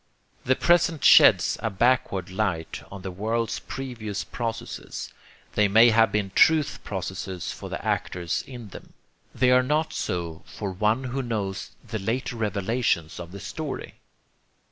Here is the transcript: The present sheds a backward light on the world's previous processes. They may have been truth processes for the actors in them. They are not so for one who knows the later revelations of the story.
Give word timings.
The 0.45 0.55
present 0.55 1.03
sheds 1.03 1.57
a 1.61 1.69
backward 1.69 2.31
light 2.31 2.81
on 2.91 3.03
the 3.03 3.11
world's 3.11 3.59
previous 3.59 4.23
processes. 4.23 5.13
They 5.53 5.67
may 5.67 5.91
have 5.91 6.11
been 6.11 6.31
truth 6.33 6.79
processes 6.83 7.51
for 7.51 7.69
the 7.69 7.85
actors 7.85 8.43
in 8.47 8.69
them. 8.69 8.93
They 9.35 9.51
are 9.51 9.61
not 9.61 9.93
so 9.93 10.41
for 10.47 10.71
one 10.71 11.03
who 11.13 11.21
knows 11.21 11.69
the 11.83 11.99
later 11.99 12.35
revelations 12.35 13.19
of 13.19 13.31
the 13.31 13.39
story. 13.39 13.93